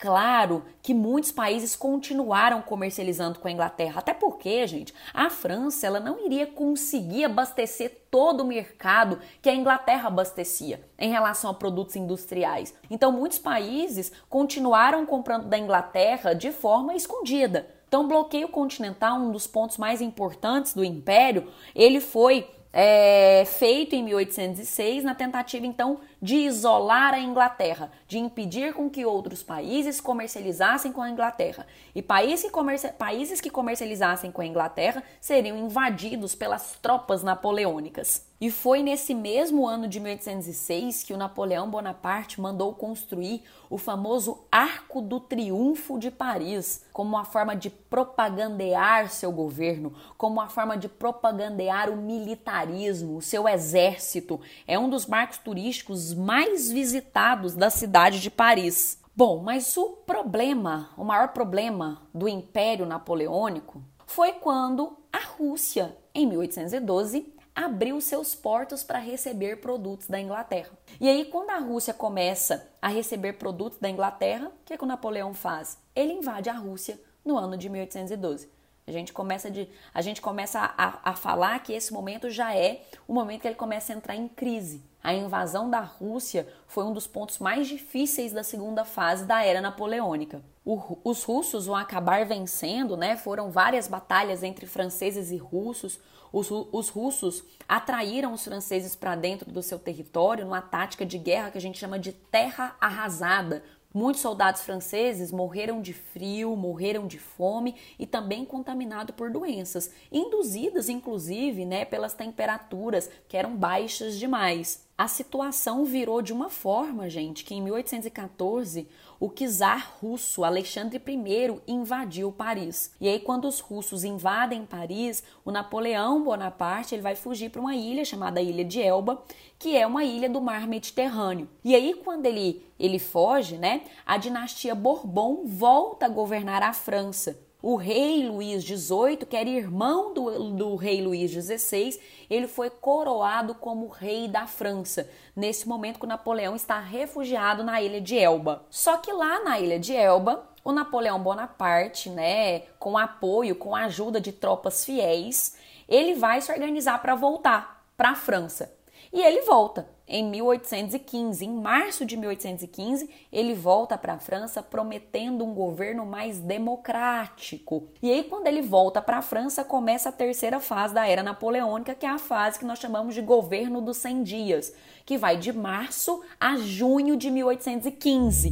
Claro 0.00 0.64
que 0.82 0.94
muitos 0.94 1.30
países 1.30 1.76
continuaram 1.76 2.62
comercializando 2.62 3.38
com 3.38 3.46
a 3.46 3.50
Inglaterra, 3.50 3.98
até 3.98 4.14
porque, 4.14 4.66
gente, 4.66 4.94
a 5.12 5.28
França 5.28 5.86
ela 5.86 6.00
não 6.00 6.24
iria 6.24 6.46
conseguir 6.46 7.26
abastecer 7.26 8.04
todo 8.10 8.40
o 8.40 8.46
mercado 8.46 9.20
que 9.42 9.50
a 9.50 9.54
Inglaterra 9.54 10.08
abastecia 10.08 10.80
em 10.98 11.10
relação 11.10 11.50
a 11.50 11.54
produtos 11.54 11.96
industriais. 11.96 12.74
Então, 12.90 13.12
muitos 13.12 13.38
países 13.38 14.10
continuaram 14.30 15.04
comprando 15.04 15.48
da 15.48 15.58
Inglaterra 15.58 16.32
de 16.34 16.50
forma 16.50 16.94
escondida. 16.94 17.68
Então, 17.86 18.04
o 18.04 18.08
bloqueio 18.08 18.48
continental, 18.48 19.18
um 19.18 19.30
dos 19.30 19.46
pontos 19.46 19.76
mais 19.76 20.00
importantes 20.00 20.72
do 20.72 20.82
império, 20.82 21.52
ele 21.74 22.00
foi 22.00 22.48
é, 22.72 23.44
feito 23.46 23.94
em 23.94 24.02
1806 24.04 25.02
na 25.02 25.14
tentativa 25.14 25.66
então 25.66 25.98
de 26.20 26.36
isolar 26.36 27.14
a 27.14 27.20
Inglaterra, 27.20 27.90
de 28.06 28.18
impedir 28.18 28.74
com 28.74 28.90
que 28.90 29.04
outros 29.04 29.42
países 29.42 30.00
comercializassem 30.00 30.92
com 30.92 31.02
a 31.02 31.10
Inglaterra. 31.10 31.66
E 31.94 32.02
países 32.02 32.50
que, 32.50 32.88
países 32.92 33.40
que 33.40 33.50
comercializassem 33.50 34.30
com 34.30 34.42
a 34.42 34.46
Inglaterra 34.46 35.02
seriam 35.20 35.56
invadidos 35.56 36.34
pelas 36.34 36.78
tropas 36.80 37.22
napoleônicas. 37.22 38.30
E 38.40 38.50
foi 38.50 38.82
nesse 38.82 39.14
mesmo 39.14 39.68
ano 39.68 39.86
de 39.86 40.00
1806 40.00 41.02
que 41.02 41.12
o 41.12 41.16
Napoleão 41.18 41.68
Bonaparte 41.68 42.40
mandou 42.40 42.72
construir 42.72 43.42
o 43.68 43.76
famoso 43.76 44.44
Arco 44.50 45.02
do 45.02 45.20
Triunfo 45.20 45.98
de 45.98 46.10
Paris, 46.10 46.82
como 46.90 47.10
uma 47.10 47.24
forma 47.26 47.54
de 47.54 47.68
propagandear 47.68 49.10
seu 49.10 49.30
governo, 49.30 49.92
como 50.16 50.36
uma 50.36 50.48
forma 50.48 50.74
de 50.78 50.88
propagandear 50.88 51.90
o 51.90 51.96
militarismo, 51.98 53.18
o 53.18 53.22
seu 53.22 53.46
exército. 53.46 54.40
É 54.66 54.78
um 54.78 54.88
dos 54.88 55.04
marcos 55.04 55.36
turísticos 55.36 56.09
mais 56.14 56.70
visitados 56.70 57.54
da 57.54 57.70
cidade 57.70 58.20
de 58.20 58.30
Paris. 58.30 58.98
Bom, 59.14 59.42
mas 59.42 59.76
o 59.76 59.90
problema, 60.06 60.90
o 60.96 61.04
maior 61.04 61.28
problema 61.28 62.02
do 62.14 62.28
Império 62.28 62.86
Napoleônico 62.86 63.82
foi 64.06 64.32
quando 64.32 64.96
a 65.12 65.18
Rússia, 65.18 65.96
em 66.14 66.26
1812, 66.26 67.34
abriu 67.54 68.00
seus 68.00 68.34
portos 68.34 68.82
para 68.82 68.98
receber 68.98 69.60
produtos 69.60 70.06
da 70.06 70.20
Inglaterra. 70.20 70.70
E 71.00 71.08
aí, 71.08 71.24
quando 71.26 71.50
a 71.50 71.58
Rússia 71.58 71.92
começa 71.92 72.68
a 72.80 72.88
receber 72.88 73.34
produtos 73.34 73.78
da 73.78 73.90
Inglaterra, 73.90 74.48
o 74.48 74.64
que, 74.64 74.72
é 74.72 74.76
que 74.76 74.84
o 74.84 74.86
Napoleão 74.86 75.34
faz? 75.34 75.78
Ele 75.94 76.12
invade 76.12 76.48
a 76.48 76.54
Rússia 76.54 76.98
no 77.24 77.36
ano 77.36 77.56
de 77.56 77.68
1812. 77.68 78.48
A 78.90 78.92
gente 78.92 79.12
começa, 79.12 79.48
de, 79.48 79.68
a, 79.94 80.02
gente 80.02 80.20
começa 80.20 80.74
a, 80.76 81.10
a 81.10 81.14
falar 81.14 81.60
que 81.60 81.72
esse 81.72 81.92
momento 81.92 82.28
já 82.28 82.54
é 82.54 82.82
o 83.06 83.14
momento 83.14 83.42
que 83.42 83.48
ele 83.48 83.54
começa 83.54 83.92
a 83.92 83.96
entrar 83.96 84.16
em 84.16 84.26
crise. 84.26 84.82
A 85.02 85.14
invasão 85.14 85.70
da 85.70 85.80
Rússia 85.80 86.46
foi 86.66 86.84
um 86.84 86.92
dos 86.92 87.06
pontos 87.06 87.38
mais 87.38 87.68
difíceis 87.68 88.32
da 88.32 88.42
segunda 88.42 88.84
fase 88.84 89.24
da 89.24 89.44
era 89.44 89.60
napoleônica. 89.60 90.42
O, 90.64 90.98
os 91.04 91.22
russos 91.22 91.66
vão 91.66 91.76
acabar 91.76 92.26
vencendo, 92.26 92.96
né? 92.96 93.16
Foram 93.16 93.50
várias 93.50 93.86
batalhas 93.86 94.42
entre 94.42 94.66
franceses 94.66 95.30
e 95.30 95.36
russos. 95.36 96.00
Os, 96.32 96.50
os 96.50 96.88
russos 96.88 97.44
atraíram 97.68 98.32
os 98.32 98.44
franceses 98.44 98.96
para 98.96 99.14
dentro 99.14 99.50
do 99.50 99.62
seu 99.62 99.78
território 99.78 100.44
numa 100.44 100.60
tática 100.60 101.06
de 101.06 101.16
guerra 101.16 101.50
que 101.50 101.58
a 101.58 101.60
gente 101.60 101.78
chama 101.78 101.98
de 101.98 102.12
terra 102.12 102.76
arrasada, 102.80 103.62
Muitos 103.92 104.22
soldados 104.22 104.62
franceses 104.62 105.32
morreram 105.32 105.82
de 105.82 105.92
frio, 105.92 106.54
morreram 106.54 107.08
de 107.08 107.18
fome 107.18 107.74
e 107.98 108.06
também 108.06 108.44
contaminados 108.44 109.16
por 109.16 109.30
doenças, 109.30 109.90
induzidas 110.12 110.88
inclusive 110.88 111.64
né, 111.64 111.84
pelas 111.84 112.14
temperaturas 112.14 113.10
que 113.28 113.36
eram 113.36 113.56
baixas 113.56 114.16
demais. 114.16 114.88
A 115.00 115.08
situação 115.08 115.82
virou 115.82 116.20
de 116.20 116.30
uma 116.30 116.50
forma, 116.50 117.08
gente, 117.08 117.42
que 117.42 117.54
em 117.54 117.62
1814 117.62 118.86
o 119.18 119.30
czar 119.30 119.96
russo 119.98 120.44
Alexandre 120.44 121.02
I 121.08 121.62
invadiu 121.66 122.30
Paris. 122.30 122.94
E 123.00 123.08
aí, 123.08 123.18
quando 123.18 123.48
os 123.48 123.60
russos 123.60 124.04
invadem 124.04 124.66
Paris, 124.66 125.22
o 125.42 125.50
Napoleão 125.50 126.22
Bonaparte 126.22 126.94
ele 126.94 127.00
vai 127.00 127.16
fugir 127.16 127.48
para 127.48 127.62
uma 127.62 127.74
ilha 127.74 128.04
chamada 128.04 128.42
Ilha 128.42 128.62
de 128.62 128.82
Elba, 128.82 129.22
que 129.58 129.74
é 129.74 129.86
uma 129.86 130.04
ilha 130.04 130.28
do 130.28 130.38
mar 130.38 130.66
Mediterrâneo. 130.68 131.48
E 131.64 131.74
aí, 131.74 131.94
quando 131.94 132.26
ele, 132.26 132.62
ele 132.78 132.98
foge, 132.98 133.56
né, 133.56 133.84
a 134.04 134.18
dinastia 134.18 134.74
Bourbon 134.74 135.46
volta 135.46 136.04
a 136.04 136.10
governar 136.10 136.62
a 136.62 136.74
França. 136.74 137.40
O 137.62 137.76
rei 137.76 138.26
Luís 138.26 138.64
XVIII, 138.64 139.18
que 139.28 139.36
era 139.36 139.48
irmão 139.48 140.14
do, 140.14 140.50
do 140.50 140.76
rei 140.76 141.02
Luís 141.02 141.30
XVI, 141.30 142.00
ele 142.30 142.46
foi 142.48 142.70
coroado 142.70 143.54
como 143.54 143.86
rei 143.86 144.28
da 144.28 144.46
França, 144.46 145.08
nesse 145.36 145.68
momento 145.68 145.98
que 145.98 146.06
o 146.06 146.08
Napoleão 146.08 146.56
está 146.56 146.80
refugiado 146.80 147.62
na 147.62 147.82
ilha 147.82 148.00
de 148.00 148.18
Elba. 148.18 148.64
Só 148.70 148.96
que 148.96 149.12
lá 149.12 149.44
na 149.44 149.60
ilha 149.60 149.78
de 149.78 149.94
Elba, 149.94 150.48
o 150.64 150.72
Napoleão 150.72 151.22
Bonaparte, 151.22 152.08
né, 152.08 152.60
com 152.78 152.96
apoio, 152.96 153.54
com 153.54 153.74
a 153.76 153.84
ajuda 153.84 154.20
de 154.20 154.32
tropas 154.32 154.84
fiéis, 154.84 155.56
ele 155.88 156.14
vai 156.14 156.40
se 156.40 156.50
organizar 156.50 157.02
para 157.02 157.14
voltar 157.14 157.84
para 157.96 158.10
a 158.10 158.14
França. 158.14 158.72
E 159.12 159.20
ele 159.20 159.42
volta 159.42 159.88
em 160.06 160.24
1815. 160.24 161.44
Em 161.44 161.52
março 161.52 162.06
de 162.06 162.16
1815, 162.16 163.10
ele 163.32 163.54
volta 163.54 163.98
para 163.98 164.14
a 164.14 164.18
França 164.18 164.62
prometendo 164.62 165.44
um 165.44 165.52
governo 165.52 166.06
mais 166.06 166.38
democrático. 166.38 167.88
E 168.00 168.10
aí, 168.12 168.22
quando 168.22 168.46
ele 168.46 168.62
volta 168.62 169.02
para 169.02 169.18
a 169.18 169.22
França, 169.22 169.64
começa 169.64 170.10
a 170.10 170.12
terceira 170.12 170.60
fase 170.60 170.94
da 170.94 171.08
era 171.08 171.24
napoleônica, 171.24 171.94
que 171.94 172.06
é 172.06 172.08
a 172.08 172.18
fase 172.18 172.58
que 172.58 172.64
nós 172.64 172.78
chamamos 172.78 173.14
de 173.14 173.20
governo 173.20 173.80
dos 173.80 173.96
100 173.96 174.22
dias, 174.22 174.72
que 175.04 175.18
vai 175.18 175.36
de 175.36 175.52
março 175.52 176.22
a 176.38 176.56
junho 176.56 177.16
de 177.16 177.30
1815. 177.30 178.50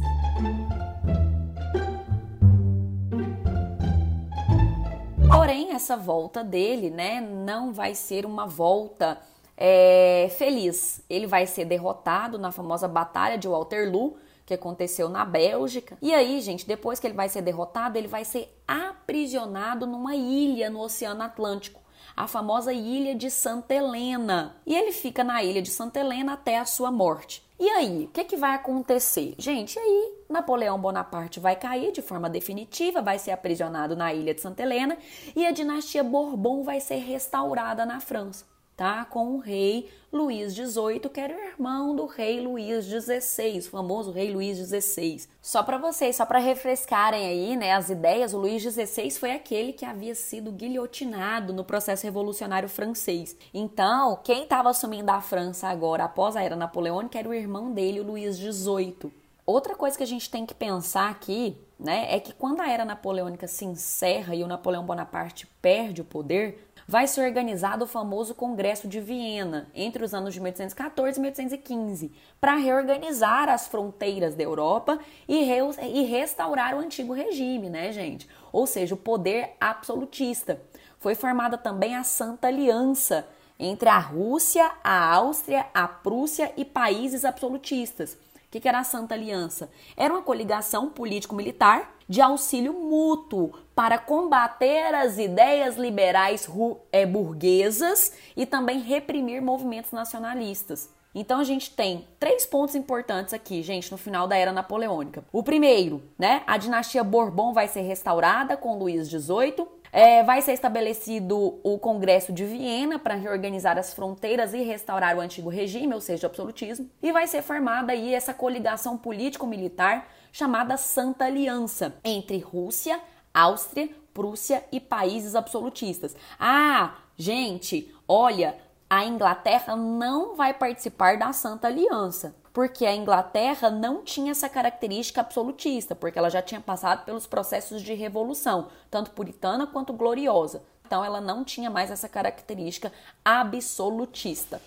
Porém, 5.29 5.71
essa 5.71 5.95
volta 5.95 6.43
dele, 6.43 6.89
né, 6.89 7.21
não 7.21 7.71
vai 7.71 7.95
ser 7.95 8.25
uma 8.25 8.45
volta 8.45 9.17
é, 9.61 10.31
feliz. 10.37 11.03
Ele 11.09 11.27
vai 11.27 11.45
ser 11.45 11.65
derrotado 11.65 12.39
na 12.39 12.49
famosa 12.49 12.87
Batalha 12.87 13.37
de 13.37 13.45
Waterloo, 13.45 14.15
que 14.45 14.53
aconteceu 14.53 15.09
na 15.09 15.25
Bélgica. 15.25 15.97
E 16.01 16.13
aí, 16.13 16.39
gente, 16.39 16.65
depois 16.65 16.97
que 16.97 17.05
ele 17.05 17.13
vai 17.13 17.27
ser 17.27 17.41
derrotado, 17.41 17.97
ele 17.97 18.07
vai 18.07 18.23
ser 18.23 18.57
aprisionado 18.65 19.85
numa 19.85 20.15
ilha 20.15 20.69
no 20.69 20.79
Oceano 20.79 21.21
Atlântico, 21.21 21.81
a 22.15 22.25
famosa 22.25 22.71
ilha 22.71 23.13
de 23.13 23.29
Santa 23.29 23.75
Helena. 23.75 24.55
E 24.65 24.75
ele 24.75 24.93
fica 24.93 25.25
na 25.25 25.43
ilha 25.43 25.61
de 25.61 25.69
Santa 25.69 25.99
Helena 25.99 26.33
até 26.33 26.57
a 26.57 26.65
sua 26.65 26.89
morte. 26.89 27.47
E 27.59 27.69
aí, 27.69 28.05
o 28.05 28.07
que, 28.07 28.23
que 28.23 28.37
vai 28.37 28.55
acontecer? 28.55 29.35
Gente, 29.37 29.77
aí 29.77 30.13
Napoleão 30.29 30.79
Bonaparte 30.79 31.41
vai 31.41 31.57
cair 31.57 31.91
de 31.91 32.01
forma 32.01 32.29
definitiva, 32.29 33.01
vai 33.01 33.19
ser 33.19 33.31
aprisionado 33.31 33.97
na 33.97 34.13
ilha 34.13 34.33
de 34.33 34.39
Santa 34.39 34.63
Helena 34.63 34.97
e 35.35 35.45
a 35.45 35.51
dinastia 35.51 36.01
Bourbon 36.01 36.63
vai 36.63 36.79
ser 36.79 36.99
restaurada 36.99 37.85
na 37.85 37.99
França 37.99 38.45
tá? 38.79 39.03
Com 39.03 39.35
o 39.35 39.39
rei 39.39 39.89
Luís 40.09 40.53
XVIII, 40.53 41.01
que 41.13 41.19
era 41.19 41.33
irmão 41.47 41.93
do 41.93 42.05
rei 42.05 42.39
Luís 42.39 42.85
XVI, 42.85 43.59
o 43.59 43.63
famoso 43.63 44.09
rei 44.09 44.31
Luís 44.31 44.57
XVI. 44.57 45.27
Só 45.41 45.61
para 45.61 45.77
vocês, 45.77 46.15
só 46.15 46.25
para 46.25 46.39
refrescarem 46.39 47.27
aí, 47.27 47.57
né, 47.57 47.73
as 47.73 47.89
ideias, 47.89 48.33
o 48.33 48.37
Luís 48.37 48.63
XVI 48.63 49.11
foi 49.11 49.33
aquele 49.33 49.73
que 49.73 49.83
havia 49.83 50.15
sido 50.15 50.49
guilhotinado 50.49 51.51
no 51.51 51.65
processo 51.65 52.05
revolucionário 52.05 52.69
francês. 52.69 53.35
Então, 53.53 54.17
quem 54.23 54.43
estava 54.43 54.69
assumindo 54.69 55.11
a 55.11 55.19
França 55.19 55.67
agora 55.67 56.05
após 56.05 56.37
a 56.37 56.41
era 56.41 56.55
napoleônica 56.55 57.19
era 57.19 57.27
o 57.27 57.33
irmão 57.33 57.73
dele, 57.73 57.99
o 57.99 58.05
Luís 58.05 58.37
XVIII. 58.37 59.18
Outra 59.51 59.73
coisa 59.73 59.97
que 59.97 60.03
a 60.03 60.05
gente 60.05 60.29
tem 60.29 60.45
que 60.45 60.53
pensar 60.53 61.09
aqui, 61.09 61.57
né, 61.79 62.05
é 62.15 62.19
que 62.19 62.31
quando 62.31 62.61
a 62.61 62.69
era 62.69 62.85
napoleônica 62.85 63.47
se 63.47 63.65
encerra 63.65 64.35
e 64.35 64.43
o 64.43 64.47
Napoleão 64.47 64.85
Bonaparte 64.85 65.47
perde 65.59 66.01
o 66.01 66.05
poder, 66.05 66.71
vai 66.87 67.07
ser 67.07 67.25
organizado 67.25 67.83
o 67.83 67.87
famoso 67.87 68.35
Congresso 68.35 68.87
de 68.87 68.99
Viena 68.99 69.67
entre 69.73 70.05
os 70.05 70.13
anos 70.13 70.35
de 70.35 70.39
1814 70.39 71.17
e 71.17 71.21
1815 71.21 72.11
para 72.39 72.57
reorganizar 72.57 73.49
as 73.49 73.67
fronteiras 73.67 74.35
da 74.35 74.43
Europa 74.43 74.99
e, 75.27 75.43
re 75.43 75.57
e 75.81 76.03
restaurar 76.03 76.75
o 76.75 76.79
antigo 76.79 77.11
regime, 77.11 77.71
né, 77.71 77.91
gente? 77.91 78.29
Ou 78.53 78.67
seja, 78.67 78.93
o 78.93 78.99
poder 78.99 79.55
absolutista. 79.59 80.61
Foi 80.99 81.15
formada 81.15 81.57
também 81.57 81.95
a 81.95 82.03
Santa 82.03 82.49
Aliança 82.49 83.27
entre 83.57 83.89
a 83.89 83.97
Rússia, 83.97 84.71
a 84.83 85.11
Áustria, 85.15 85.65
a 85.73 85.87
Prússia 85.87 86.53
e 86.55 86.63
países 86.63 87.25
absolutistas 87.25 88.15
o 88.49 88.51
que, 88.59 88.67
era 88.67 88.79
a 88.79 88.83
Santa 88.83 89.13
Aliança? 89.13 89.69
Era 89.95 90.11
uma 90.11 90.23
coligação 90.23 90.89
político-militar 90.89 91.93
de 92.07 92.19
auxílio 92.19 92.73
mútuo 92.73 93.53
para 93.75 93.99
combater 93.99 94.91
as 94.95 95.19
ideias 95.19 95.77
liberais 95.77 96.49
é, 96.91 97.05
burguesas 97.05 98.11
e 98.35 98.47
também 98.47 98.79
reprimir 98.79 99.39
movimentos 99.39 99.91
nacionalistas. 99.91 100.89
Então 101.13 101.39
a 101.39 101.43
gente 101.43 101.71
tem 101.71 102.07
três 102.19 102.45
pontos 102.45 102.75
importantes 102.75 103.33
aqui, 103.33 103.63
gente, 103.63 103.91
no 103.91 103.97
final 103.97 104.27
da 104.27 104.37
era 104.37 104.51
napoleônica. 104.51 105.23
O 105.31 105.41
primeiro, 105.41 106.03
né, 106.17 106.43
a 106.45 106.57
dinastia 106.57 107.03
Bourbon 107.03 107.51
vai 107.51 107.67
ser 107.67 107.81
restaurada 107.81 108.55
com 108.55 108.77
Luís 108.77 109.07
XVIII. 109.09 109.67
É, 109.91 110.23
vai 110.23 110.39
ser 110.43 110.53
estabelecido 110.53 111.59
o 111.63 111.79
Congresso 111.79 112.31
de 112.31 112.45
Viena 112.45 112.99
para 112.99 113.15
reorganizar 113.15 113.75
as 113.75 113.91
fronteiras 113.91 114.53
e 114.53 114.61
restaurar 114.61 115.17
o 115.17 115.19
antigo 115.19 115.49
regime, 115.49 115.95
ou 115.95 115.99
seja, 115.99 116.27
o 116.27 116.29
absolutismo, 116.29 116.87
e 117.01 117.11
vai 117.11 117.25
ser 117.25 117.41
formada 117.41 117.91
aí 117.91 118.13
essa 118.13 118.31
coligação 118.31 118.95
político-militar 118.95 120.07
chamada 120.31 120.77
Santa 120.77 121.25
Aliança 121.25 121.95
entre 122.03 122.37
Rússia, 122.37 122.99
Áustria, 123.33 123.89
Prússia 124.13 124.63
e 124.71 124.79
países 124.79 125.33
absolutistas. 125.33 126.15
Ah, 126.39 126.95
gente, 127.17 127.91
olha, 128.07 128.55
a 128.89 129.05
Inglaterra 129.05 129.75
não 129.75 130.35
vai 130.35 130.53
participar 130.53 131.17
da 131.17 131.31
Santa 131.31 131.67
Aliança 131.67 132.35
porque 132.59 132.85
a 132.85 132.95
Inglaterra 132.95 133.69
não 133.69 134.03
tinha 134.03 134.31
essa 134.31 134.49
característica 134.49 135.21
absolutista, 135.21 135.95
porque 135.95 136.19
ela 136.19 136.29
já 136.29 136.41
tinha 136.41 136.59
passado 136.59 137.05
pelos 137.05 137.27
processos 137.27 137.81
de 137.81 137.93
revolução, 137.93 138.67
tanto 138.89 139.11
puritana 139.11 139.67
quanto 139.67 139.93
gloriosa. 139.93 140.63
Então 140.85 141.05
ela 141.05 141.21
não 141.21 141.43
tinha 141.43 141.69
mais 141.69 141.91
essa 141.91 142.09
característica 142.09 142.91
absolutista. 143.23 144.59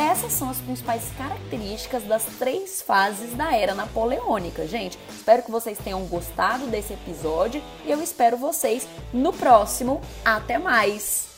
Essas 0.00 0.32
são 0.32 0.48
as 0.48 0.56
principais 0.56 1.02
características 1.18 2.04
das 2.04 2.24
três 2.38 2.80
fases 2.80 3.34
da 3.34 3.54
era 3.54 3.74
napoleônica, 3.74 4.66
gente. 4.66 4.98
Espero 5.10 5.42
que 5.42 5.50
vocês 5.50 5.76
tenham 5.76 6.02
gostado 6.06 6.66
desse 6.68 6.94
episódio 6.94 7.62
e 7.84 7.90
eu 7.90 8.02
espero 8.02 8.38
vocês 8.38 8.88
no 9.12 9.30
próximo. 9.30 10.00
Até 10.24 10.56
mais! 10.56 11.28